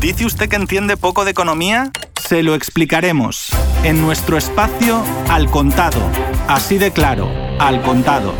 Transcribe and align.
¿Dice 0.00 0.26
usted 0.26 0.48
que 0.48 0.54
entiende 0.54 0.96
poco 0.96 1.24
de 1.24 1.32
economía? 1.32 1.90
Se 2.20 2.44
lo 2.44 2.54
explicaremos 2.54 3.48
en 3.82 4.00
nuestro 4.00 4.38
espacio 4.38 5.02
Al 5.28 5.50
Contado. 5.50 6.00
Así 6.46 6.78
de 6.78 6.92
claro, 6.92 7.28
Al 7.58 7.82
Contado. 7.82 8.32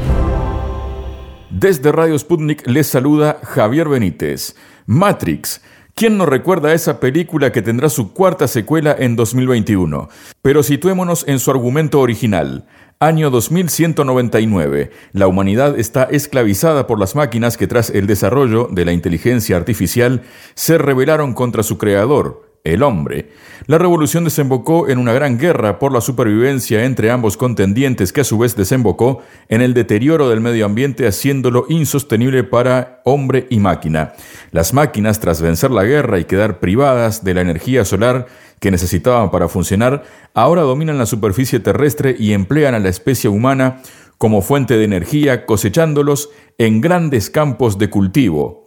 Desde 1.50 1.90
Radio 1.90 2.16
Sputnik 2.16 2.64
les 2.68 2.86
saluda 2.86 3.40
Javier 3.42 3.88
Benítez. 3.88 4.54
Matrix. 4.86 5.60
¿Quién 5.96 6.16
no 6.16 6.26
recuerda 6.26 6.74
esa 6.74 7.00
película 7.00 7.50
que 7.50 7.60
tendrá 7.60 7.88
su 7.88 8.12
cuarta 8.12 8.46
secuela 8.46 8.94
en 8.96 9.16
2021? 9.16 10.08
Pero 10.40 10.62
situémonos 10.62 11.26
en 11.26 11.40
su 11.40 11.50
argumento 11.50 11.98
original. 11.98 12.68
Año 13.00 13.30
2199. 13.30 14.90
La 15.12 15.28
humanidad 15.28 15.78
está 15.78 16.02
esclavizada 16.02 16.88
por 16.88 16.98
las 16.98 17.14
máquinas 17.14 17.56
que 17.56 17.68
tras 17.68 17.90
el 17.90 18.08
desarrollo 18.08 18.66
de 18.72 18.84
la 18.84 18.92
inteligencia 18.92 19.56
artificial 19.56 20.24
se 20.56 20.78
rebelaron 20.78 21.32
contra 21.32 21.62
su 21.62 21.78
creador, 21.78 22.47
el 22.64 22.82
hombre. 22.82 23.30
La 23.66 23.78
revolución 23.78 24.24
desembocó 24.24 24.88
en 24.88 24.98
una 24.98 25.12
gran 25.12 25.38
guerra 25.38 25.78
por 25.78 25.92
la 25.92 26.00
supervivencia 26.00 26.84
entre 26.84 27.10
ambos 27.10 27.36
contendientes 27.36 28.12
que 28.12 28.22
a 28.22 28.24
su 28.24 28.38
vez 28.38 28.56
desembocó 28.56 29.22
en 29.48 29.62
el 29.62 29.74
deterioro 29.74 30.28
del 30.28 30.40
medio 30.40 30.66
ambiente 30.66 31.06
haciéndolo 31.06 31.66
insostenible 31.68 32.44
para 32.44 33.00
hombre 33.04 33.46
y 33.50 33.58
máquina. 33.58 34.12
Las 34.50 34.72
máquinas, 34.74 35.20
tras 35.20 35.42
vencer 35.42 35.70
la 35.70 35.84
guerra 35.84 36.18
y 36.18 36.24
quedar 36.24 36.60
privadas 36.60 37.24
de 37.24 37.34
la 37.34 37.40
energía 37.40 37.84
solar 37.84 38.26
que 38.60 38.70
necesitaban 38.70 39.30
para 39.30 39.48
funcionar, 39.48 40.04
ahora 40.34 40.62
dominan 40.62 40.98
la 40.98 41.06
superficie 41.06 41.60
terrestre 41.60 42.16
y 42.18 42.32
emplean 42.32 42.74
a 42.74 42.78
la 42.80 42.88
especie 42.88 43.30
humana 43.30 43.82
como 44.18 44.42
fuente 44.42 44.76
de 44.76 44.84
energía, 44.84 45.46
cosechándolos 45.46 46.30
en 46.58 46.80
grandes 46.80 47.30
campos 47.30 47.78
de 47.78 47.88
cultivo. 47.88 48.66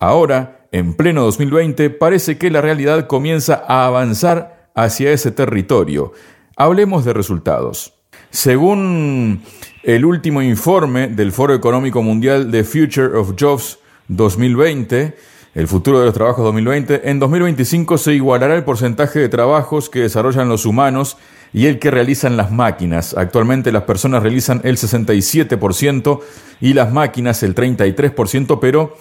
Ahora, 0.00 0.57
en 0.72 0.94
pleno 0.94 1.22
2020, 1.24 1.90
parece 1.90 2.38
que 2.38 2.50
la 2.50 2.60
realidad 2.60 3.06
comienza 3.06 3.62
a 3.66 3.86
avanzar 3.86 4.70
hacia 4.74 5.12
ese 5.12 5.30
territorio. 5.30 6.12
Hablemos 6.56 7.04
de 7.04 7.12
resultados. 7.12 7.94
Según 8.30 9.42
el 9.82 10.04
último 10.04 10.42
informe 10.42 11.08
del 11.08 11.32
Foro 11.32 11.54
Económico 11.54 12.02
Mundial 12.02 12.50
de 12.50 12.64
Future 12.64 13.16
of 13.16 13.34
Jobs 13.38 13.78
2020, 14.08 15.16
el 15.54 15.66
futuro 15.66 16.00
de 16.00 16.06
los 16.06 16.14
trabajos 16.14 16.44
2020, 16.44 17.08
en 17.10 17.18
2025 17.18 17.98
se 17.98 18.14
igualará 18.14 18.54
el 18.54 18.64
porcentaje 18.64 19.18
de 19.18 19.28
trabajos 19.28 19.88
que 19.88 20.00
desarrollan 20.00 20.48
los 20.48 20.66
humanos 20.66 21.16
y 21.52 21.66
el 21.66 21.78
que 21.78 21.90
realizan 21.90 22.36
las 22.36 22.52
máquinas. 22.52 23.14
Actualmente 23.16 23.72
las 23.72 23.84
personas 23.84 24.22
realizan 24.22 24.60
el 24.64 24.76
67% 24.76 26.20
y 26.60 26.74
las 26.74 26.92
máquinas 26.92 27.42
el 27.42 27.54
33%, 27.54 28.58
pero 28.60 28.94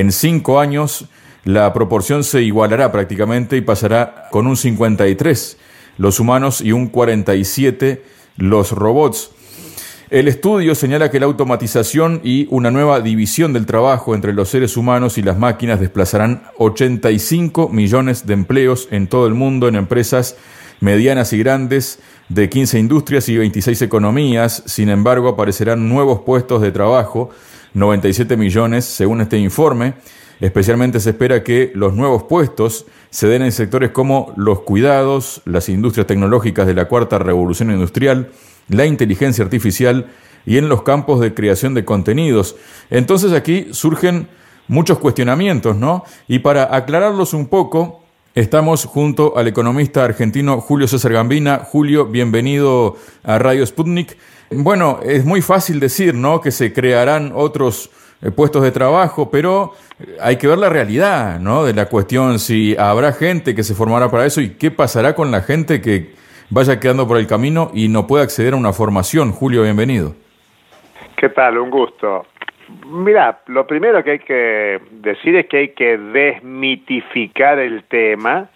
en 0.00 0.12
cinco 0.12 0.60
años 0.60 1.06
la 1.44 1.72
proporción 1.72 2.24
se 2.24 2.42
igualará 2.42 2.92
prácticamente 2.92 3.56
y 3.56 3.62
pasará 3.62 4.28
con 4.30 4.46
un 4.46 4.56
53 4.56 5.58
los 5.96 6.20
humanos 6.20 6.60
y 6.60 6.72
un 6.72 6.88
47 6.88 8.04
los 8.36 8.72
robots. 8.72 9.30
El 10.10 10.28
estudio 10.28 10.74
señala 10.74 11.10
que 11.10 11.20
la 11.20 11.26
automatización 11.26 12.20
y 12.22 12.46
una 12.50 12.70
nueva 12.70 13.00
división 13.00 13.52
del 13.52 13.66
trabajo 13.66 14.14
entre 14.14 14.32
los 14.32 14.48
seres 14.48 14.76
humanos 14.76 15.18
y 15.18 15.22
las 15.22 15.38
máquinas 15.38 15.80
desplazarán 15.80 16.44
85 16.58 17.68
millones 17.68 18.26
de 18.26 18.34
empleos 18.34 18.88
en 18.90 19.06
todo 19.06 19.26
el 19.26 19.34
mundo 19.34 19.68
en 19.68 19.74
empresas 19.74 20.36
medianas 20.80 21.32
y 21.32 21.38
grandes 21.38 21.98
de 22.28 22.48
15 22.48 22.78
industrias 22.78 23.28
y 23.28 23.36
26 23.36 23.82
economías. 23.82 24.62
Sin 24.66 24.88
embargo, 24.88 25.28
aparecerán 25.28 25.88
nuevos 25.88 26.20
puestos 26.20 26.62
de 26.62 26.72
trabajo 26.72 27.30
97 27.74 28.36
millones 28.36 28.84
según 28.84 29.20
este 29.20 29.38
informe. 29.38 29.94
Especialmente 30.40 31.00
se 31.00 31.10
espera 31.10 31.42
que 31.42 31.72
los 31.74 31.94
nuevos 31.94 32.24
puestos 32.24 32.86
se 33.10 33.26
den 33.26 33.42
en 33.42 33.52
sectores 33.52 33.90
como 33.90 34.32
los 34.36 34.60
cuidados, 34.60 35.42
las 35.44 35.68
industrias 35.68 36.06
tecnológicas 36.06 36.66
de 36.66 36.74
la 36.74 36.86
cuarta 36.86 37.18
revolución 37.18 37.70
industrial, 37.70 38.30
la 38.68 38.86
inteligencia 38.86 39.44
artificial 39.44 40.06
y 40.46 40.58
en 40.58 40.68
los 40.68 40.82
campos 40.82 41.20
de 41.20 41.34
creación 41.34 41.74
de 41.74 41.84
contenidos. 41.84 42.56
Entonces 42.90 43.32
aquí 43.32 43.68
surgen 43.72 44.28
muchos 44.68 44.98
cuestionamientos, 44.98 45.76
¿no? 45.76 46.04
Y 46.28 46.38
para 46.38 46.74
aclararlos 46.74 47.34
un 47.34 47.48
poco, 47.48 48.02
estamos 48.34 48.84
junto 48.84 49.36
al 49.36 49.48
economista 49.48 50.04
argentino 50.04 50.60
Julio 50.60 50.86
César 50.86 51.12
Gambina. 51.12 51.58
Julio, 51.58 52.06
bienvenido 52.06 52.96
a 53.24 53.38
Radio 53.38 53.66
Sputnik. 53.66 54.16
Bueno, 54.50 55.00
es 55.02 55.24
muy 55.24 55.42
fácil 55.42 55.78
decir, 55.78 56.14
¿no? 56.14 56.40
Que 56.40 56.50
se 56.50 56.72
crearán 56.72 57.32
otros 57.34 57.90
eh, 58.22 58.30
puestos 58.30 58.62
de 58.62 58.70
trabajo, 58.70 59.30
pero 59.30 59.74
hay 60.20 60.36
que 60.36 60.46
ver 60.46 60.58
la 60.58 60.70
realidad, 60.70 61.38
¿no? 61.38 61.64
De 61.64 61.74
la 61.74 61.86
cuestión, 61.86 62.38
si 62.38 62.74
habrá 62.78 63.12
gente 63.12 63.54
que 63.54 63.62
se 63.62 63.74
formará 63.74 64.10
para 64.10 64.24
eso 64.24 64.40
y 64.40 64.54
qué 64.56 64.70
pasará 64.70 65.14
con 65.14 65.30
la 65.30 65.42
gente 65.42 65.82
que 65.82 66.14
vaya 66.50 66.80
quedando 66.80 67.06
por 67.06 67.18
el 67.18 67.26
camino 67.26 67.70
y 67.74 67.88
no 67.88 68.06
pueda 68.06 68.24
acceder 68.24 68.54
a 68.54 68.56
una 68.56 68.72
formación. 68.72 69.32
Julio, 69.32 69.62
bienvenido. 69.62 70.14
¿Qué 71.16 71.28
tal? 71.28 71.58
Un 71.58 71.70
gusto. 71.70 72.26
Mira, 72.86 73.40
lo 73.46 73.66
primero 73.66 74.02
que 74.02 74.12
hay 74.12 74.18
que 74.18 74.80
decir 74.92 75.36
es 75.36 75.46
que 75.46 75.58
hay 75.58 75.68
que 75.70 75.98
desmitificar 75.98 77.58
el 77.58 77.84
tema. 77.84 78.48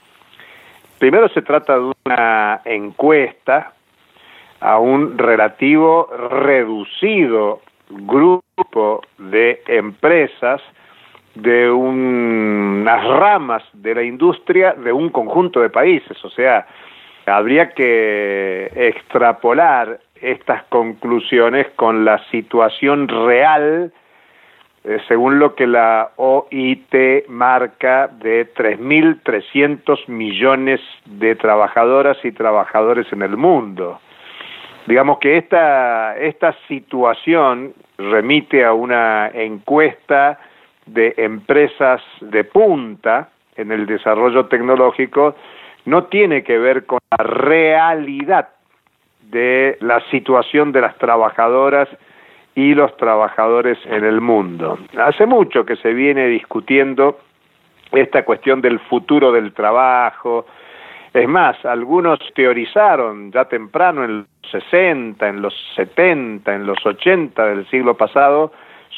Primero 0.98 1.28
se 1.30 1.42
trata 1.42 1.74
de 1.74 1.92
una 2.04 2.62
encuesta 2.64 3.72
a 4.62 4.78
un 4.78 5.18
relativo 5.18 6.08
reducido 6.30 7.60
grupo 7.90 9.02
de 9.18 9.60
empresas 9.66 10.62
de 11.34 11.70
unas 11.70 13.04
ramas 13.04 13.64
de 13.72 13.94
la 13.94 14.02
industria 14.02 14.74
de 14.74 14.92
un 14.92 15.10
conjunto 15.10 15.60
de 15.60 15.68
países. 15.68 16.24
O 16.24 16.30
sea, 16.30 16.66
habría 17.26 17.70
que 17.70 18.70
extrapolar 18.74 19.98
estas 20.20 20.62
conclusiones 20.64 21.66
con 21.74 22.04
la 22.04 22.18
situación 22.30 23.08
real 23.08 23.92
eh, 24.84 24.98
según 25.06 25.38
lo 25.38 25.54
que 25.54 25.66
la 25.66 26.10
OIT 26.16 27.28
marca 27.28 28.08
de 28.08 28.52
3.300 28.52 30.08
millones 30.08 30.80
de 31.06 31.36
trabajadoras 31.36 32.18
y 32.24 32.32
trabajadores 32.32 33.06
en 33.12 33.22
el 33.22 33.36
mundo. 33.36 34.00
Digamos 34.86 35.18
que 35.18 35.36
esta, 35.36 36.16
esta 36.18 36.54
situación 36.66 37.72
remite 37.98 38.64
a 38.64 38.72
una 38.72 39.28
encuesta 39.28 40.38
de 40.86 41.14
empresas 41.16 42.02
de 42.20 42.44
punta 42.44 43.30
en 43.56 43.70
el 43.70 43.86
desarrollo 43.86 44.46
tecnológico, 44.46 45.36
no 45.84 46.04
tiene 46.04 46.42
que 46.42 46.58
ver 46.58 46.86
con 46.86 46.98
la 47.10 47.24
realidad 47.24 48.48
de 49.30 49.76
la 49.80 50.00
situación 50.10 50.72
de 50.72 50.80
las 50.80 50.96
trabajadoras 50.98 51.88
y 52.54 52.74
los 52.74 52.96
trabajadores 52.96 53.78
en 53.86 54.04
el 54.04 54.20
mundo. 54.20 54.78
Hace 54.98 55.26
mucho 55.26 55.64
que 55.64 55.76
se 55.76 55.92
viene 55.92 56.26
discutiendo 56.26 57.18
esta 57.92 58.24
cuestión 58.24 58.60
del 58.60 58.78
futuro 58.80 59.32
del 59.32 59.52
trabajo, 59.52 60.46
es 61.14 61.28
más, 61.28 61.62
algunos 61.64 62.18
teorizaron 62.34 63.30
ya 63.32 63.44
temprano 63.44 64.04
en 64.04 64.18
los 64.18 64.26
60, 64.50 65.28
en 65.28 65.42
los 65.42 65.54
70, 65.76 66.54
en 66.54 66.66
los 66.66 66.84
80 66.84 67.46
del 67.46 67.66
siglo 67.68 67.94
pasado 67.96 68.52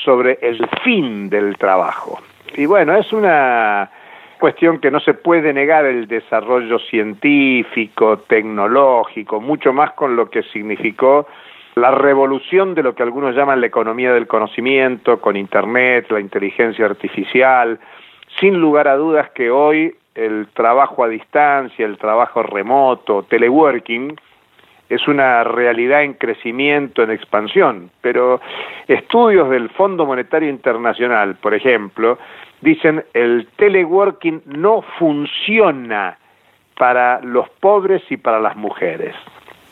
sobre 0.04 0.38
el 0.42 0.66
fin 0.84 1.28
del 1.28 1.56
trabajo. 1.56 2.20
Y 2.56 2.66
bueno, 2.66 2.96
es 2.96 3.12
una 3.12 3.90
cuestión 4.38 4.78
que 4.78 4.90
no 4.90 5.00
se 5.00 5.14
puede 5.14 5.52
negar 5.52 5.86
el 5.86 6.06
desarrollo 6.06 6.78
científico, 6.78 8.18
tecnológico, 8.28 9.40
mucho 9.40 9.72
más 9.72 9.92
con 9.92 10.14
lo 10.14 10.30
que 10.30 10.42
significó 10.44 11.26
la 11.74 11.90
revolución 11.90 12.74
de 12.74 12.84
lo 12.84 12.94
que 12.94 13.02
algunos 13.02 13.34
llaman 13.34 13.60
la 13.60 13.66
economía 13.66 14.12
del 14.12 14.28
conocimiento, 14.28 15.20
con 15.20 15.36
Internet, 15.36 16.06
la 16.10 16.20
inteligencia 16.20 16.84
artificial, 16.84 17.80
sin 18.38 18.60
lugar 18.60 18.86
a 18.86 18.96
dudas 18.96 19.30
que 19.30 19.50
hoy 19.50 19.94
el 20.14 20.48
trabajo 20.54 21.04
a 21.04 21.08
distancia, 21.08 21.84
el 21.84 21.98
trabajo 21.98 22.42
remoto, 22.42 23.24
teleworking, 23.24 24.14
es 24.88 25.08
una 25.08 25.44
realidad 25.44 26.02
en 26.02 26.14
crecimiento, 26.14 27.02
en 27.02 27.10
expansión, 27.10 27.90
pero 28.00 28.40
estudios 28.86 29.50
del 29.50 29.70
Fondo 29.70 30.06
Monetario 30.06 30.48
Internacional, 30.48 31.36
por 31.36 31.54
ejemplo, 31.54 32.18
dicen 32.60 33.04
el 33.14 33.48
teleworking 33.56 34.42
no 34.46 34.82
funciona 34.98 36.18
para 36.76 37.20
los 37.20 37.48
pobres 37.48 38.02
y 38.10 38.16
para 38.16 38.40
las 38.40 38.56
mujeres. 38.56 39.14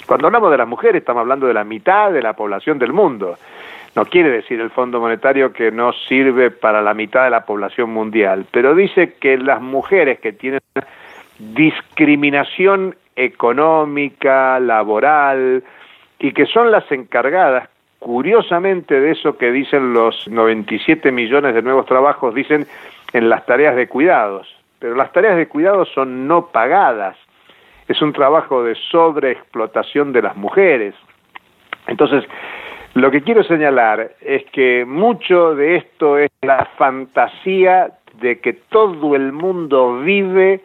Cuando 0.06 0.26
hablamos 0.26 0.50
de 0.50 0.58
las 0.58 0.68
mujeres 0.68 1.00
estamos 1.00 1.20
hablando 1.20 1.46
de 1.46 1.54
la 1.54 1.64
mitad 1.64 2.10
de 2.10 2.22
la 2.22 2.34
población 2.34 2.78
del 2.78 2.92
mundo. 2.92 3.36
No 3.94 4.06
quiere 4.06 4.30
decir 4.30 4.60
el 4.60 4.70
Fondo 4.70 5.00
Monetario 5.00 5.52
que 5.52 5.70
no 5.70 5.92
sirve 5.92 6.50
para 6.50 6.80
la 6.80 6.94
mitad 6.94 7.24
de 7.24 7.30
la 7.30 7.44
población 7.44 7.90
mundial, 7.90 8.46
pero 8.50 8.74
dice 8.74 9.14
que 9.20 9.36
las 9.36 9.60
mujeres 9.60 10.18
que 10.20 10.32
tienen 10.32 10.60
discriminación 11.38 12.96
económica, 13.16 14.58
laboral, 14.60 15.62
y 16.18 16.32
que 16.32 16.46
son 16.46 16.70
las 16.70 16.90
encargadas, 16.90 17.68
curiosamente, 17.98 18.98
de 18.98 19.10
eso 19.10 19.36
que 19.36 19.50
dicen 19.50 19.92
los 19.92 20.28
97 20.28 21.12
millones 21.12 21.54
de 21.54 21.62
nuevos 21.62 21.84
trabajos, 21.86 22.34
dicen 22.34 22.66
en 23.12 23.28
las 23.28 23.44
tareas 23.44 23.76
de 23.76 23.88
cuidados. 23.88 24.48
pero 24.78 24.94
las 24.96 25.12
tareas 25.12 25.36
de 25.36 25.46
cuidado 25.46 25.84
son 25.84 26.26
no 26.26 26.46
pagadas. 26.46 27.16
Es 27.86 28.00
un 28.02 28.12
trabajo 28.12 28.64
de 28.64 28.74
sobreexplotación 28.90 30.12
de 30.12 30.22
las 30.22 30.36
mujeres. 30.36 30.94
Entonces, 31.86 32.24
lo 32.94 33.10
que 33.10 33.22
quiero 33.22 33.42
señalar 33.44 34.12
es 34.20 34.44
que 34.52 34.84
mucho 34.84 35.54
de 35.54 35.76
esto 35.76 36.18
es 36.18 36.30
la 36.42 36.68
fantasía 36.76 37.92
de 38.20 38.38
que 38.40 38.52
todo 38.52 39.16
el 39.16 39.32
mundo 39.32 40.00
vive 40.00 40.60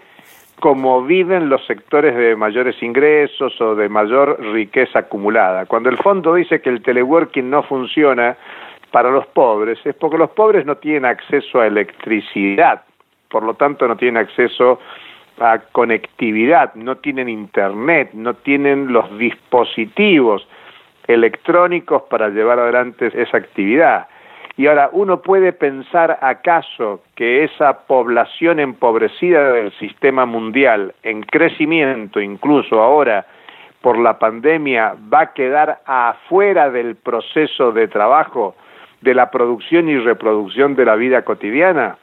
como 0.59 1.03
viven 1.03 1.49
los 1.49 1.65
sectores 1.65 2.15
de 2.15 2.35
mayores 2.35 2.81
ingresos 2.81 3.59
o 3.61 3.75
de 3.75 3.87
mayor 3.89 4.41
riqueza 4.53 4.99
acumulada. 4.99 5.67
Cuando 5.67 5.89
el 5.89 5.97
fondo 5.97 6.33
dice 6.33 6.61
que 6.61 6.69
el 6.69 6.81
teleworking 6.81 7.49
no 7.49 7.63
funciona 7.63 8.35
para 8.91 9.11
los 9.11 9.27
pobres, 9.27 9.79
es 9.85 9.95
porque 9.95 10.17
los 10.17 10.31
pobres 10.31 10.65
no 10.65 10.77
tienen 10.77 11.05
acceso 11.05 11.61
a 11.61 11.67
electricidad, 11.67 12.81
por 13.29 13.43
lo 13.43 13.53
tanto 13.53 13.87
no 13.87 13.95
tienen 13.95 14.17
acceso 14.17 14.79
a 15.39 15.59
conectividad, 15.71 16.73
no 16.75 16.97
tienen 16.97 17.29
internet, 17.29 18.09
no 18.13 18.33
tienen 18.33 18.91
los 18.91 19.17
dispositivos 19.17 20.47
electrónicos 21.07 22.03
para 22.03 22.29
llevar 22.29 22.59
adelante 22.59 23.11
esa 23.13 23.37
actividad. 23.37 24.07
Y 24.57 24.65
ahora, 24.65 24.89
¿uno 24.91 25.21
puede 25.21 25.53
pensar 25.53 26.17
acaso 26.21 27.01
que 27.15 27.43
esa 27.43 27.85
población 27.85 28.59
empobrecida 28.59 29.53
del 29.53 29.71
sistema 29.73 30.25
mundial, 30.25 30.95
en 31.03 31.21
crecimiento 31.21 32.19
incluso 32.19 32.81
ahora 32.81 33.27
por 33.81 33.99
la 33.99 34.17
pandemia, 34.17 34.95
va 35.13 35.21
a 35.21 35.33
quedar 35.33 35.79
afuera 35.85 36.71
del 36.71 36.95
proceso 36.95 37.71
de 37.71 37.87
trabajo, 37.87 38.55
de 39.01 39.13
la 39.13 39.29
producción 39.29 39.89
y 39.89 39.99
reproducción 39.99 40.75
de 40.75 40.85
la 40.85 40.95
vida 40.95 41.21
cotidiana? 41.21 41.97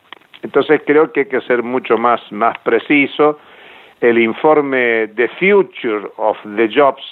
Entonces 0.44 0.82
creo 0.86 1.10
que 1.10 1.20
hay 1.20 1.26
que 1.26 1.40
ser 1.40 1.64
mucho 1.64 1.98
más, 1.98 2.20
más 2.30 2.56
preciso. 2.58 3.40
El 4.00 4.18
informe 4.18 5.08
The 5.08 5.28
Future 5.40 6.08
of 6.18 6.36
the 6.56 6.68
Jobs, 6.68 7.02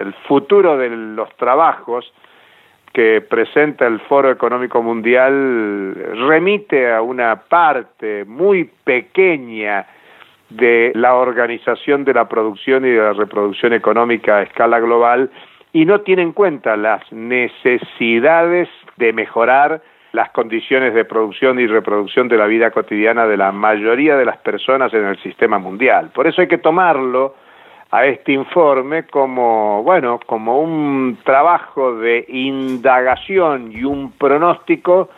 el 0.00 0.12
futuro 0.28 0.76
de 0.76 0.88
los 0.90 1.34
trabajos, 1.36 2.12
que 2.92 3.20
presenta 3.20 3.86
el 3.86 4.00
Foro 4.00 4.30
Económico 4.30 4.82
Mundial 4.82 5.94
remite 6.28 6.90
a 6.90 7.02
una 7.02 7.36
parte 7.36 8.24
muy 8.24 8.70
pequeña 8.84 9.86
de 10.48 10.92
la 10.94 11.14
organización 11.14 12.04
de 12.04 12.14
la 12.14 12.26
producción 12.26 12.86
y 12.86 12.90
de 12.90 13.02
la 13.02 13.12
reproducción 13.12 13.74
económica 13.74 14.38
a 14.38 14.42
escala 14.42 14.80
global 14.80 15.30
y 15.74 15.84
no 15.84 16.00
tiene 16.00 16.22
en 16.22 16.32
cuenta 16.32 16.74
las 16.76 17.02
necesidades 17.12 18.68
de 18.96 19.12
mejorar 19.12 19.82
las 20.12 20.30
condiciones 20.30 20.94
de 20.94 21.04
producción 21.04 21.60
y 21.60 21.66
reproducción 21.66 22.28
de 22.28 22.38
la 22.38 22.46
vida 22.46 22.70
cotidiana 22.70 23.26
de 23.26 23.36
la 23.36 23.52
mayoría 23.52 24.16
de 24.16 24.24
las 24.24 24.38
personas 24.38 24.94
en 24.94 25.04
el 25.04 25.18
sistema 25.18 25.58
mundial. 25.58 26.10
Por 26.14 26.26
eso 26.26 26.40
hay 26.40 26.48
que 26.48 26.56
tomarlo 26.56 27.34
a 27.96 28.04
este 28.04 28.32
informe 28.32 29.04
como, 29.04 29.82
bueno, 29.82 30.20
como 30.26 30.60
un 30.60 31.16
trabajo 31.24 31.96
de 31.96 32.26
indagación 32.28 33.72
y 33.72 33.84
un 33.84 34.12
pronóstico 34.12 35.08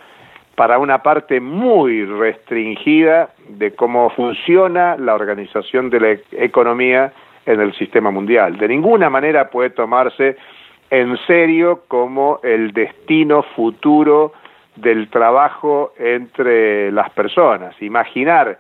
para 0.55 0.79
una 0.79 1.03
parte 1.03 1.41
muy 1.41 2.05
restringida 2.05 3.31
de 3.49 3.75
cómo 3.75 4.11
funciona 4.11 4.97
la 4.97 5.17
organización 5.17 5.91
de 5.91 6.01
la 6.01 6.19
economía 6.41 7.13
en 7.47 7.61
el 7.61 7.75
sistema 7.75 8.13
mundial. 8.13 8.59
De 8.59 8.69
ninguna 8.69 9.11
manera 9.11 9.51
puede 9.51 9.71
tomarse 9.71 10.37
en 10.89 11.17
serio 11.27 11.83
como 11.89 12.39
el 12.45 12.71
destino 12.73 13.43
futuro 13.57 14.35
del 14.77 15.11
trabajo 15.11 15.95
entre 15.99 16.93
las 16.93 17.11
personas. 17.11 17.75
Imaginar 17.83 18.57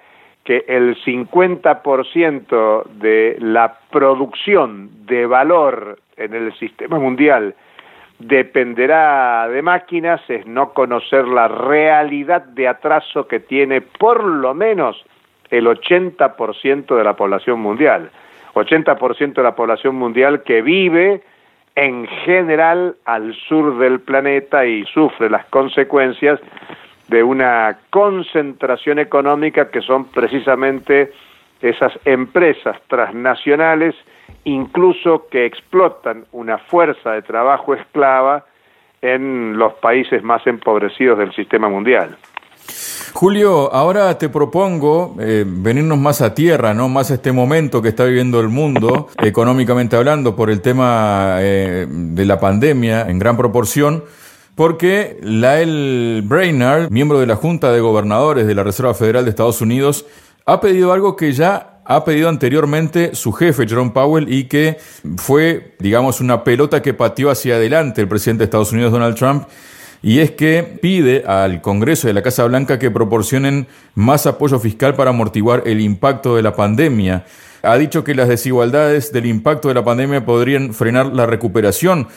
que 0.48 0.64
el 0.66 0.96
50% 1.04 2.84
de 2.84 3.36
la 3.38 3.74
producción 3.90 4.88
de 5.04 5.26
valor 5.26 5.98
en 6.16 6.32
el 6.32 6.54
sistema 6.54 6.98
mundial 6.98 7.54
dependerá 8.18 9.46
de 9.50 9.60
máquinas 9.60 10.22
es 10.30 10.46
no 10.46 10.72
conocer 10.72 11.28
la 11.28 11.48
realidad 11.48 12.44
de 12.44 12.66
atraso 12.66 13.28
que 13.28 13.40
tiene 13.40 13.82
por 13.82 14.24
lo 14.24 14.54
menos 14.54 15.04
el 15.50 15.66
80% 15.66 16.96
de 16.96 17.04
la 17.04 17.14
población 17.14 17.60
mundial. 17.60 18.10
80% 18.54 19.34
de 19.34 19.42
la 19.42 19.54
población 19.54 19.96
mundial 19.96 20.44
que 20.44 20.62
vive 20.62 21.20
en 21.74 22.06
general 22.24 22.96
al 23.04 23.34
sur 23.34 23.76
del 23.76 24.00
planeta 24.00 24.64
y 24.64 24.86
sufre 24.86 25.28
las 25.28 25.44
consecuencias 25.50 26.40
de 27.08 27.22
una 27.22 27.78
concentración 27.90 28.98
económica 28.98 29.70
que 29.70 29.80
son 29.80 30.06
precisamente 30.06 31.12
esas 31.60 31.92
empresas 32.04 32.76
transnacionales, 32.88 33.94
incluso 34.44 35.26
que 35.30 35.46
explotan 35.46 36.26
una 36.32 36.58
fuerza 36.58 37.12
de 37.12 37.22
trabajo 37.22 37.74
esclava 37.74 38.44
en 39.00 39.56
los 39.56 39.74
países 39.74 40.22
más 40.22 40.46
empobrecidos 40.46 41.18
del 41.18 41.32
sistema 41.34 41.68
mundial. 41.68 42.16
Julio, 43.14 43.72
ahora 43.72 44.16
te 44.18 44.28
propongo 44.28 45.16
eh, 45.18 45.44
venirnos 45.46 45.98
más 45.98 46.20
a 46.20 46.34
tierra, 46.34 46.74
¿no? 46.74 46.88
Más 46.88 47.10
a 47.10 47.14
este 47.14 47.32
momento 47.32 47.80
que 47.80 47.88
está 47.88 48.04
viviendo 48.04 48.40
el 48.40 48.48
mundo, 48.48 49.08
económicamente 49.22 49.96
hablando, 49.96 50.36
por 50.36 50.50
el 50.50 50.60
tema 50.60 51.38
eh, 51.40 51.86
de 51.88 52.24
la 52.26 52.38
pandemia 52.38 53.08
en 53.08 53.18
gran 53.18 53.36
proporción 53.36 54.04
porque 54.58 55.20
Lael 55.22 56.22
Brainard, 56.24 56.90
miembro 56.90 57.20
de 57.20 57.28
la 57.28 57.36
Junta 57.36 57.70
de 57.70 57.78
Gobernadores 57.78 58.44
de 58.44 58.56
la 58.56 58.64
Reserva 58.64 58.92
Federal 58.92 59.22
de 59.22 59.30
Estados 59.30 59.60
Unidos, 59.60 60.04
ha 60.46 60.60
pedido 60.60 60.92
algo 60.92 61.14
que 61.14 61.30
ya 61.30 61.78
ha 61.84 62.04
pedido 62.04 62.28
anteriormente 62.28 63.14
su 63.14 63.30
jefe, 63.30 63.68
Jerome 63.68 63.92
Powell, 63.92 64.26
y 64.28 64.46
que 64.46 64.78
fue, 65.16 65.76
digamos, 65.78 66.20
una 66.20 66.42
pelota 66.42 66.82
que 66.82 66.92
pateó 66.92 67.30
hacia 67.30 67.54
adelante 67.54 68.00
el 68.00 68.08
presidente 68.08 68.40
de 68.40 68.44
Estados 68.46 68.72
Unidos, 68.72 68.90
Donald 68.90 69.14
Trump, 69.14 69.44
y 70.02 70.18
es 70.18 70.32
que 70.32 70.64
pide 70.82 71.22
al 71.24 71.62
Congreso 71.62 72.08
a 72.08 72.12
la 72.12 72.22
Casa 72.22 72.44
Blanca 72.44 72.80
que 72.80 72.90
proporcionen 72.90 73.68
más 73.94 74.26
apoyo 74.26 74.58
fiscal 74.58 74.96
para 74.96 75.10
amortiguar 75.10 75.62
el 75.66 75.80
impacto 75.80 76.34
de 76.34 76.42
la 76.42 76.56
pandemia. 76.56 77.26
Ha 77.62 77.78
dicho 77.78 78.02
que 78.02 78.16
las 78.16 78.28
desigualdades 78.28 79.12
del 79.12 79.26
impacto 79.26 79.68
de 79.68 79.74
la 79.74 79.84
pandemia 79.84 80.24
podrían 80.24 80.74
frenar 80.74 81.06
la 81.14 81.26
recuperación 81.26 82.08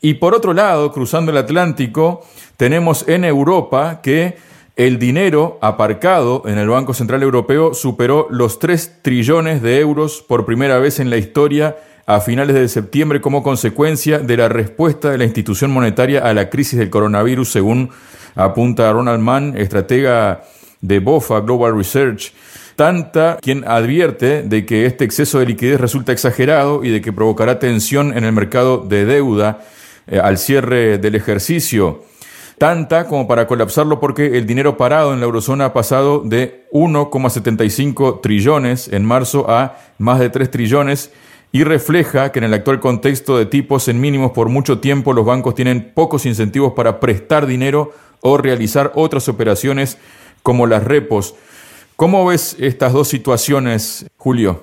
y 0.00 0.14
por 0.14 0.34
otro 0.34 0.52
lado, 0.52 0.92
cruzando 0.92 1.32
el 1.32 1.38
Atlántico, 1.38 2.24
tenemos 2.56 3.08
en 3.08 3.24
Europa 3.24 4.00
que 4.02 4.36
el 4.76 4.98
dinero 4.98 5.58
aparcado 5.62 6.42
en 6.46 6.58
el 6.58 6.68
Banco 6.68 6.92
Central 6.92 7.22
Europeo 7.22 7.72
superó 7.72 8.26
los 8.30 8.58
3 8.58 8.98
trillones 9.02 9.62
de 9.62 9.80
euros 9.80 10.22
por 10.26 10.44
primera 10.44 10.78
vez 10.78 11.00
en 11.00 11.08
la 11.08 11.16
historia 11.16 11.76
a 12.04 12.20
finales 12.20 12.54
de 12.54 12.68
septiembre 12.68 13.20
como 13.20 13.42
consecuencia 13.42 14.18
de 14.18 14.36
la 14.36 14.48
respuesta 14.48 15.10
de 15.10 15.18
la 15.18 15.24
institución 15.24 15.70
monetaria 15.70 16.20
a 16.20 16.34
la 16.34 16.50
crisis 16.50 16.78
del 16.78 16.90
coronavirus, 16.90 17.50
según 17.50 17.90
apunta 18.34 18.92
Ronald 18.92 19.22
Mann, 19.22 19.56
estratega 19.56 20.44
de 20.82 21.00
BOFA 21.00 21.40
Global 21.40 21.76
Research. 21.76 22.32
Tanta 22.76 23.38
quien 23.40 23.66
advierte 23.66 24.42
de 24.42 24.66
que 24.66 24.84
este 24.84 25.04
exceso 25.04 25.38
de 25.38 25.46
liquidez 25.46 25.80
resulta 25.80 26.12
exagerado 26.12 26.84
y 26.84 26.90
de 26.90 27.00
que 27.00 27.14
provocará 27.14 27.58
tensión 27.58 28.16
en 28.16 28.24
el 28.24 28.32
mercado 28.32 28.84
de 28.86 29.06
deuda 29.06 29.62
eh, 30.06 30.20
al 30.20 30.38
cierre 30.38 30.98
del 30.98 31.14
ejercicio, 31.14 32.04
tanta 32.58 33.06
como 33.06 33.26
para 33.26 33.46
colapsarlo 33.46 34.00
porque 34.00 34.38
el 34.38 34.46
dinero 34.46 34.76
parado 34.76 35.12
en 35.12 35.20
la 35.20 35.26
eurozona 35.26 35.66
ha 35.66 35.72
pasado 35.72 36.20
de 36.20 36.66
1,75 36.72 38.20
trillones 38.20 38.88
en 38.88 39.04
marzo 39.04 39.50
a 39.50 39.76
más 39.98 40.20
de 40.20 40.30
3 40.30 40.50
trillones 40.50 41.10
y 41.52 41.64
refleja 41.64 42.32
que 42.32 42.38
en 42.38 42.44
el 42.44 42.54
actual 42.54 42.80
contexto 42.80 43.38
de 43.38 43.46
tipos 43.46 43.88
en 43.88 44.00
mínimos 44.00 44.32
por 44.32 44.48
mucho 44.48 44.78
tiempo 44.78 45.12
los 45.12 45.24
bancos 45.24 45.54
tienen 45.54 45.92
pocos 45.94 46.26
incentivos 46.26 46.72
para 46.74 47.00
prestar 47.00 47.46
dinero 47.46 47.92
o 48.20 48.36
realizar 48.36 48.92
otras 48.94 49.28
operaciones 49.28 49.98
como 50.42 50.66
las 50.66 50.84
repos. 50.84 51.34
¿Cómo 51.96 52.26
ves 52.26 52.56
estas 52.58 52.92
dos 52.92 53.08
situaciones, 53.08 54.06
Julio? 54.18 54.60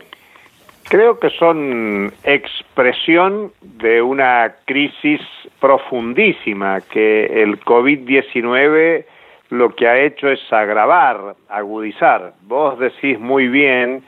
Creo 0.94 1.18
que 1.18 1.32
son 1.32 2.14
expresión 2.24 3.52
de 3.64 4.00
una 4.04 4.58
crisis 4.66 5.22
profundísima 5.60 6.82
que 6.82 7.42
el 7.42 7.60
COVID-19 7.62 9.04
lo 9.50 9.70
que 9.74 9.88
ha 9.88 9.98
hecho 9.98 10.30
es 10.30 10.40
agravar, 10.54 11.34
agudizar. 11.50 12.34
Vos 12.44 12.78
decís 12.78 13.20
muy 13.20 13.48
bien, 13.48 14.04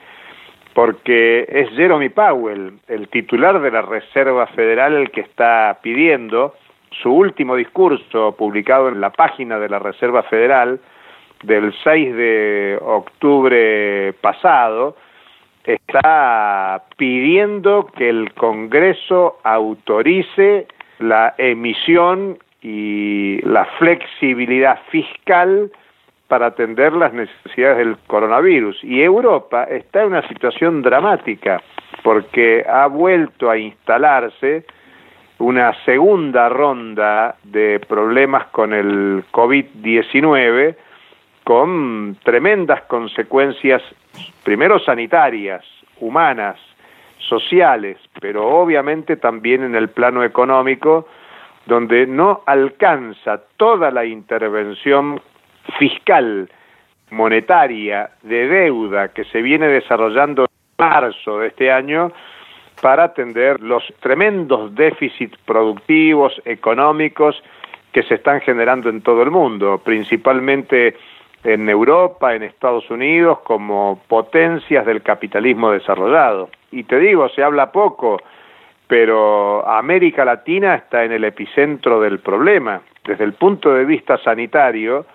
porque 0.74 1.44
es 1.48 1.70
Jeremy 1.70 2.08
Powell, 2.08 2.74
el 2.86 3.08
titular 3.08 3.60
de 3.60 3.72
la 3.72 3.82
Reserva 3.82 4.46
Federal, 4.46 4.94
el 4.94 5.10
que 5.10 5.22
está 5.22 5.80
pidiendo 5.82 6.54
su 7.02 7.10
último 7.10 7.56
discurso 7.56 8.36
publicado 8.38 8.90
en 8.90 9.00
la 9.00 9.10
página 9.10 9.58
de 9.58 9.68
la 9.68 9.80
Reserva 9.80 10.22
Federal 10.22 10.78
del 11.42 11.74
6 11.82 12.14
de 12.14 12.78
octubre 12.80 14.12
pasado, 14.20 14.94
está 15.66 16.82
pidiendo 16.96 17.86
que 17.96 18.08
el 18.08 18.32
Congreso 18.34 19.38
autorice 19.42 20.66
la 20.98 21.34
emisión 21.38 22.38
y 22.62 23.40
la 23.42 23.64
flexibilidad 23.78 24.78
fiscal 24.90 25.70
para 26.28 26.46
atender 26.46 26.92
las 26.92 27.12
necesidades 27.12 27.78
del 27.78 27.96
coronavirus. 28.06 28.82
Y 28.82 29.02
Europa 29.02 29.64
está 29.64 30.02
en 30.02 30.08
una 30.08 30.26
situación 30.28 30.82
dramática 30.82 31.62
porque 32.02 32.64
ha 32.68 32.86
vuelto 32.86 33.50
a 33.50 33.58
instalarse 33.58 34.64
una 35.38 35.74
segunda 35.84 36.48
ronda 36.48 37.36
de 37.44 37.80
problemas 37.86 38.46
con 38.46 38.72
el 38.72 39.24
COVID-19 39.32 40.76
con 41.46 42.16
tremendas 42.24 42.82
consecuencias, 42.88 43.80
primero 44.42 44.80
sanitarias, 44.80 45.64
humanas, 46.00 46.58
sociales, 47.20 47.98
pero 48.20 48.48
obviamente 48.48 49.16
también 49.16 49.62
en 49.62 49.76
el 49.76 49.88
plano 49.88 50.24
económico, 50.24 51.06
donde 51.66 52.04
no 52.04 52.42
alcanza 52.46 53.42
toda 53.56 53.92
la 53.92 54.04
intervención 54.04 55.20
fiscal, 55.78 56.50
monetaria, 57.10 58.10
de 58.24 58.48
deuda 58.48 59.12
que 59.12 59.22
se 59.26 59.40
viene 59.40 59.68
desarrollando 59.68 60.46
en 60.46 60.48
marzo 60.84 61.38
de 61.38 61.46
este 61.46 61.70
año 61.70 62.10
para 62.82 63.04
atender 63.04 63.60
los 63.60 63.84
tremendos 64.00 64.74
déficits 64.74 65.38
productivos, 65.44 66.42
económicos 66.44 67.40
que 67.92 68.02
se 68.02 68.16
están 68.16 68.40
generando 68.40 68.90
en 68.90 69.00
todo 69.00 69.22
el 69.22 69.30
mundo, 69.30 69.80
principalmente 69.84 70.96
en 71.46 71.68
Europa, 71.68 72.34
en 72.34 72.42
Estados 72.42 72.90
Unidos, 72.90 73.38
como 73.44 74.00
potencias 74.08 74.84
del 74.84 75.02
capitalismo 75.02 75.70
desarrollado. 75.70 76.50
Y 76.72 76.82
te 76.82 76.98
digo, 76.98 77.28
se 77.28 77.42
habla 77.42 77.70
poco, 77.70 78.20
pero 78.88 79.66
América 79.66 80.24
Latina 80.24 80.74
está 80.74 81.04
en 81.04 81.12
el 81.12 81.22
epicentro 81.22 82.00
del 82.00 82.18
problema. 82.18 82.80
Desde 83.04 83.22
el 83.22 83.34
punto 83.34 83.72
de 83.72 83.84
vista 83.84 84.18
sanitario, 84.18 85.06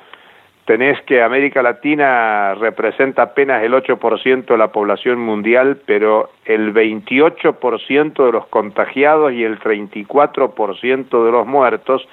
tenés 0.64 1.02
que 1.02 1.22
América 1.22 1.62
Latina 1.62 2.56
representa 2.56 3.24
apenas 3.24 3.62
el 3.62 3.74
8% 3.74 4.46
de 4.46 4.58
la 4.58 4.72
población 4.72 5.20
mundial, 5.20 5.82
pero 5.86 6.30
el 6.46 6.74
28% 6.74 8.26
de 8.26 8.32
los 8.32 8.48
contagiados 8.48 9.34
y 9.34 9.44
el 9.44 9.60
34% 9.60 11.26
de 11.26 11.32
los 11.32 11.46
muertos, 11.46 12.08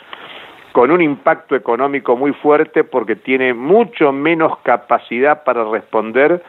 con 0.79 0.93
un 0.93 1.03
impacto 1.03 1.57
económico 1.57 2.17
muy 2.17 2.33
fuerte 2.33 2.85
porque 2.85 3.17
tiene 3.17 3.53
mucho 3.53 4.13
menos 4.13 4.59
capacidad 4.59 5.43
para 5.43 5.65
responder 5.65 6.41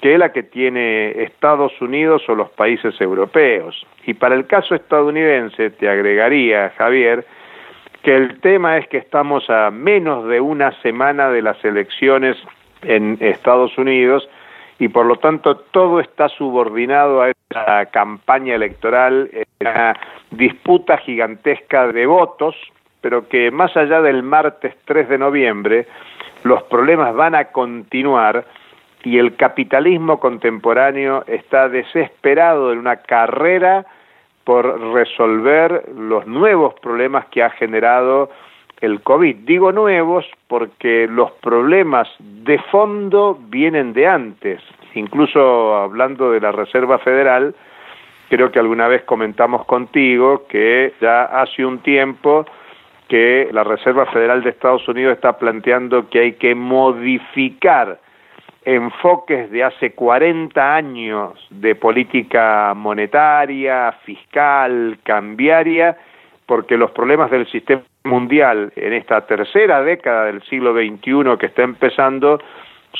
que 0.00 0.16
la 0.18 0.30
que 0.30 0.44
tiene 0.44 1.10
Estados 1.24 1.72
Unidos 1.80 2.22
o 2.28 2.36
los 2.36 2.48
países 2.50 2.94
europeos. 3.00 3.84
Y 4.06 4.14
para 4.14 4.36
el 4.36 4.46
caso 4.46 4.76
estadounidense, 4.76 5.70
te 5.70 5.88
agregaría, 5.88 6.74
Javier, 6.78 7.26
que 8.04 8.14
el 8.14 8.40
tema 8.40 8.78
es 8.78 8.86
que 8.86 8.98
estamos 8.98 9.50
a 9.50 9.72
menos 9.72 10.28
de 10.28 10.40
una 10.40 10.70
semana 10.80 11.28
de 11.30 11.42
las 11.42 11.64
elecciones 11.64 12.36
en 12.82 13.18
Estados 13.18 13.76
Unidos 13.78 14.28
y 14.78 14.86
por 14.86 15.06
lo 15.06 15.16
tanto 15.16 15.56
todo 15.56 15.98
está 15.98 16.28
subordinado 16.28 17.20
a 17.20 17.30
esa 17.30 17.86
campaña 17.86 18.54
electoral, 18.54 19.28
una 19.58 19.96
disputa 20.30 20.98
gigantesca 20.98 21.88
de 21.88 22.06
votos, 22.06 22.54
pero 23.06 23.28
que 23.28 23.52
más 23.52 23.76
allá 23.76 24.02
del 24.02 24.24
martes 24.24 24.74
3 24.84 25.08
de 25.08 25.16
noviembre, 25.16 25.86
los 26.42 26.64
problemas 26.64 27.14
van 27.14 27.36
a 27.36 27.44
continuar 27.52 28.44
y 29.04 29.18
el 29.18 29.36
capitalismo 29.36 30.18
contemporáneo 30.18 31.22
está 31.28 31.68
desesperado 31.68 32.72
en 32.72 32.80
una 32.80 32.96
carrera 32.96 33.86
por 34.42 34.92
resolver 34.92 35.88
los 35.96 36.26
nuevos 36.26 36.74
problemas 36.80 37.26
que 37.26 37.44
ha 37.44 37.50
generado 37.50 38.28
el 38.80 39.00
COVID. 39.02 39.36
Digo 39.44 39.70
nuevos 39.70 40.26
porque 40.48 41.06
los 41.08 41.30
problemas 41.30 42.08
de 42.18 42.58
fondo 42.72 43.38
vienen 43.40 43.92
de 43.92 44.08
antes. 44.08 44.60
Incluso 44.94 45.76
hablando 45.76 46.32
de 46.32 46.40
la 46.40 46.50
Reserva 46.50 46.98
Federal, 46.98 47.54
creo 48.28 48.50
que 48.50 48.58
alguna 48.58 48.88
vez 48.88 49.04
comentamos 49.04 49.64
contigo 49.64 50.48
que 50.48 50.94
ya 51.00 51.22
hace 51.22 51.64
un 51.64 51.78
tiempo 51.78 52.44
que 53.08 53.48
la 53.52 53.64
Reserva 53.64 54.06
Federal 54.06 54.42
de 54.42 54.50
Estados 54.50 54.86
Unidos 54.88 55.14
está 55.14 55.38
planteando 55.38 56.08
que 56.08 56.20
hay 56.20 56.32
que 56.32 56.54
modificar 56.54 57.98
enfoques 58.64 59.50
de 59.52 59.62
hace 59.62 59.92
40 59.92 60.74
años 60.74 61.32
de 61.50 61.76
política 61.76 62.74
monetaria, 62.74 63.92
fiscal, 64.04 64.98
cambiaria, 65.04 65.96
porque 66.46 66.76
los 66.76 66.90
problemas 66.90 67.30
del 67.30 67.46
sistema 67.46 67.82
mundial 68.04 68.72
en 68.74 68.92
esta 68.92 69.24
tercera 69.26 69.82
década 69.82 70.24
del 70.26 70.42
siglo 70.42 70.72
XXI 70.72 71.38
que 71.38 71.46
está 71.46 71.62
empezando 71.62 72.40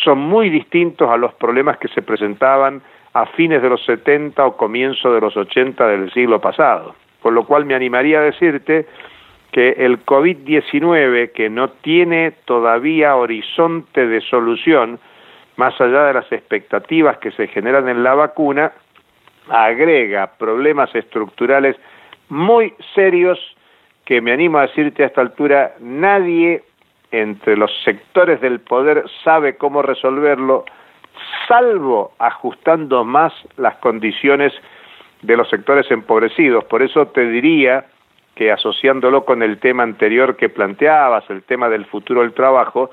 son 0.04 0.18
muy 0.18 0.50
distintos 0.50 1.10
a 1.10 1.16
los 1.16 1.34
problemas 1.34 1.78
que 1.78 1.88
se 1.88 2.02
presentaban 2.02 2.82
a 3.14 3.26
fines 3.26 3.62
de 3.62 3.68
los 3.68 3.84
70 3.86 4.44
o 4.44 4.56
comienzo 4.56 5.12
de 5.12 5.20
los 5.20 5.36
80 5.36 5.86
del 5.88 6.12
siglo 6.12 6.40
pasado. 6.40 6.94
Con 7.22 7.34
lo 7.34 7.44
cual 7.44 7.64
me 7.64 7.74
animaría 7.74 8.18
a 8.18 8.22
decirte 8.22 8.86
que 9.52 9.70
el 9.70 10.04
COVID-19, 10.04 11.32
que 11.32 11.48
no 11.48 11.70
tiene 11.70 12.32
todavía 12.44 13.16
horizonte 13.16 14.06
de 14.06 14.20
solución, 14.20 14.98
más 15.56 15.80
allá 15.80 16.04
de 16.04 16.14
las 16.14 16.30
expectativas 16.30 17.18
que 17.18 17.30
se 17.32 17.48
generan 17.48 17.88
en 17.88 18.02
la 18.02 18.14
vacuna, 18.14 18.72
agrega 19.48 20.32
problemas 20.38 20.94
estructurales 20.94 21.76
muy 22.28 22.74
serios 22.94 23.38
que 24.04 24.20
me 24.20 24.32
animo 24.32 24.58
a 24.58 24.62
decirte 24.62 25.02
a 25.02 25.06
esta 25.06 25.20
altura, 25.20 25.74
nadie 25.80 26.62
entre 27.10 27.56
los 27.56 27.70
sectores 27.84 28.40
del 28.40 28.60
poder 28.60 29.04
sabe 29.24 29.56
cómo 29.56 29.82
resolverlo, 29.82 30.64
salvo 31.48 32.12
ajustando 32.18 33.04
más 33.04 33.32
las 33.56 33.76
condiciones 33.76 34.52
de 35.22 35.36
los 35.36 35.48
sectores 35.48 35.90
empobrecidos. 35.90 36.64
Por 36.64 36.82
eso 36.82 37.08
te 37.08 37.26
diría 37.28 37.86
que 38.36 38.52
asociándolo 38.52 39.24
con 39.24 39.42
el 39.42 39.58
tema 39.58 39.82
anterior 39.82 40.36
que 40.36 40.50
planteabas, 40.50 41.28
el 41.30 41.42
tema 41.42 41.68
del 41.68 41.86
futuro 41.86 42.20
del 42.20 42.34
trabajo, 42.34 42.90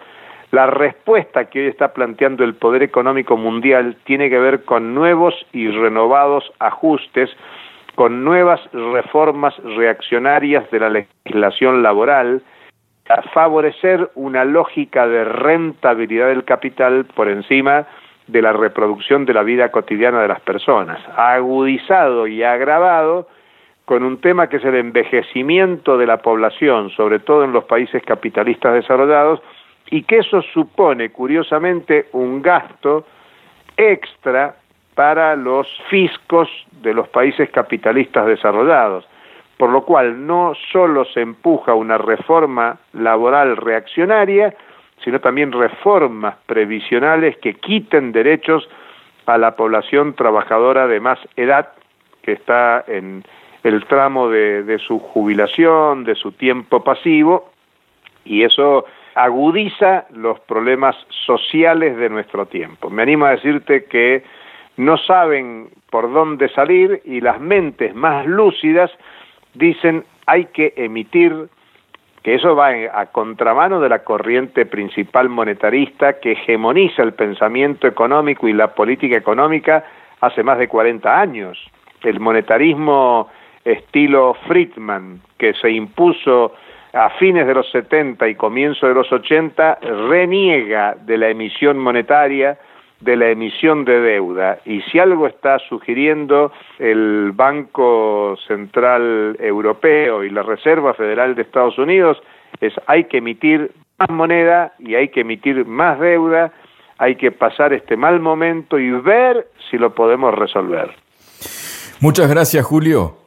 la 0.51 0.67
respuesta 0.67 1.45
que 1.49 1.59
hoy 1.59 1.67
está 1.67 1.93
planteando 1.93 2.43
el 2.45 2.55
poder 2.55 2.81
económico 2.81 3.35
mundial 3.35 3.97
tiene 4.05 4.29
que 4.29 4.39
ver 4.39 4.63
con 4.63 4.95
nuevos 4.95 5.35
y 5.51 5.67
renovados 5.67 6.49
ajustes, 6.59 7.29
con 7.95 8.23
nuevas 8.23 8.61
reformas 8.71 9.53
reaccionarias 9.63 10.69
de 10.71 10.79
la 10.79 10.89
legislación 10.89 11.83
laboral, 11.83 12.41
a 13.09 13.21
favorecer 13.33 14.09
una 14.15 14.45
lógica 14.45 15.07
de 15.07 15.25
rentabilidad 15.25 16.27
del 16.27 16.45
capital 16.45 17.05
por 17.15 17.27
encima 17.27 17.85
de 18.27 18.41
la 18.41 18.53
reproducción 18.53 19.25
de 19.25 19.33
la 19.33 19.43
vida 19.43 19.71
cotidiana 19.71 20.21
de 20.21 20.29
las 20.29 20.39
personas, 20.39 21.01
agudizado 21.17 22.27
y 22.27 22.43
agravado 22.43 23.27
con 23.85 24.03
un 24.03 24.21
tema 24.21 24.47
que 24.47 24.57
es 24.57 24.65
el 24.65 24.75
envejecimiento 24.75 25.97
de 25.97 26.07
la 26.07 26.17
población, 26.17 26.89
sobre 26.91 27.19
todo 27.19 27.43
en 27.43 27.51
los 27.51 27.65
países 27.65 28.01
capitalistas 28.03 28.73
desarrollados, 28.73 29.41
y 29.89 30.03
que 30.03 30.19
eso 30.19 30.41
supone, 30.53 31.09
curiosamente, 31.11 32.07
un 32.13 32.41
gasto 32.41 33.05
extra 33.75 34.55
para 34.95 35.35
los 35.35 35.67
fiscos 35.89 36.49
de 36.81 36.93
los 36.93 37.07
países 37.09 37.49
capitalistas 37.49 38.25
desarrollados, 38.25 39.05
por 39.57 39.69
lo 39.69 39.83
cual 39.83 40.25
no 40.25 40.53
solo 40.71 41.05
se 41.05 41.21
empuja 41.21 41.73
una 41.73 41.97
reforma 41.97 42.77
laboral 42.93 43.57
reaccionaria, 43.57 44.53
sino 45.03 45.19
también 45.19 45.51
reformas 45.51 46.35
previsionales 46.45 47.37
que 47.37 47.55
quiten 47.55 48.11
derechos 48.11 48.69
a 49.25 49.37
la 49.37 49.55
población 49.55 50.13
trabajadora 50.13 50.87
de 50.87 50.99
más 50.99 51.19
edad 51.35 51.69
que 52.21 52.33
está 52.33 52.83
en 52.87 53.23
el 53.63 53.85
tramo 53.85 54.29
de, 54.29 54.63
de 54.63 54.79
su 54.79 54.99
jubilación, 54.99 56.03
de 56.03 56.15
su 56.15 56.33
tiempo 56.33 56.83
pasivo, 56.83 57.51
y 58.25 58.43
eso 58.43 58.85
agudiza 59.15 60.05
los 60.11 60.39
problemas 60.41 60.95
sociales 61.25 61.97
de 61.97 62.09
nuestro 62.09 62.45
tiempo. 62.45 62.89
Me 62.89 63.03
animo 63.03 63.25
a 63.25 63.31
decirte 63.31 63.85
que 63.85 64.23
no 64.77 64.97
saben 64.97 65.69
por 65.89 66.11
dónde 66.11 66.49
salir 66.49 67.01
y 67.05 67.21
las 67.21 67.39
mentes 67.39 67.93
más 67.93 68.25
lúcidas 68.25 68.91
dicen 69.53 70.03
hay 70.25 70.45
que 70.45 70.73
emitir, 70.77 71.49
que 72.23 72.35
eso 72.35 72.55
va 72.55 72.69
a 72.93 73.05
contramano 73.07 73.81
de 73.81 73.89
la 73.89 73.99
corriente 74.03 74.65
principal 74.65 75.27
monetarista 75.29 76.19
que 76.19 76.31
hegemoniza 76.31 77.03
el 77.03 77.13
pensamiento 77.13 77.87
económico 77.87 78.47
y 78.47 78.53
la 78.53 78.73
política 78.73 79.17
económica 79.17 79.83
hace 80.21 80.41
más 80.41 80.57
de 80.57 80.69
40 80.69 81.19
años. 81.19 81.59
El 82.01 82.21
monetarismo 82.21 83.29
estilo 83.65 84.35
Friedman, 84.47 85.21
que 85.37 85.53
se 85.53 85.71
impuso 85.71 86.53
a 86.93 87.09
fines 87.11 87.47
de 87.47 87.53
los 87.55 87.69
70 87.71 88.27
y 88.27 88.35
comienzo 88.35 88.87
de 88.87 88.93
los 88.93 89.11
80 89.11 89.79
reniega 90.09 90.95
de 90.95 91.17
la 91.17 91.29
emisión 91.29 91.79
monetaria, 91.79 92.59
de 92.99 93.17
la 93.17 93.29
emisión 93.29 93.83
de 93.83 93.99
deuda. 93.99 94.59
Y 94.65 94.81
si 94.83 94.99
algo 94.99 95.27
está 95.27 95.59
sugiriendo 95.59 96.51
el 96.79 97.31
Banco 97.33 98.37
Central 98.47 99.35
Europeo 99.39 100.23
y 100.23 100.29
la 100.29 100.43
Reserva 100.43 100.93
Federal 100.93 101.35
de 101.35 101.41
Estados 101.41 101.77
Unidos 101.77 102.21
es 102.61 102.73
hay 102.85 103.05
que 103.05 103.17
emitir 103.17 103.71
más 103.97 104.09
moneda 104.09 104.73
y 104.79 104.95
hay 104.95 105.09
que 105.09 105.21
emitir 105.21 105.65
más 105.65 105.99
deuda, 105.99 106.53
hay 106.99 107.15
que 107.15 107.31
pasar 107.31 107.73
este 107.73 107.97
mal 107.97 108.19
momento 108.19 108.77
y 108.77 108.91
ver 108.91 109.47
si 109.69 109.77
lo 109.77 109.93
podemos 109.95 110.33
resolver. 110.33 110.91
Muchas 111.99 112.29
gracias, 112.29 112.63
Julio. 112.65 113.22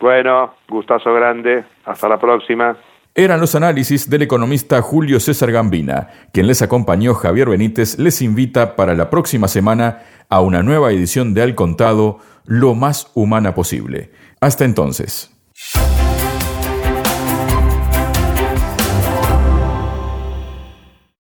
Bueno, 0.00 0.54
gustazo 0.68 1.12
grande. 1.12 1.64
Hasta 1.84 2.08
la 2.08 2.18
próxima. 2.18 2.76
Eran 3.14 3.40
los 3.40 3.54
análisis 3.54 4.08
del 4.08 4.22
economista 4.22 4.80
Julio 4.80 5.20
César 5.20 5.52
Gambina. 5.52 6.08
Quien 6.32 6.46
les 6.46 6.62
acompañó, 6.62 7.14
Javier 7.14 7.48
Benítez, 7.48 7.98
les 7.98 8.22
invita 8.22 8.76
para 8.76 8.94
la 8.94 9.10
próxima 9.10 9.48
semana 9.48 10.02
a 10.28 10.40
una 10.40 10.62
nueva 10.62 10.92
edición 10.92 11.34
de 11.34 11.42
Al 11.42 11.54
Contado, 11.54 12.18
lo 12.46 12.74
más 12.74 13.10
humana 13.14 13.54
posible. 13.54 14.10
Hasta 14.40 14.64
entonces. 14.64 15.36